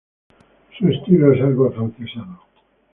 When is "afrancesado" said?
1.67-2.39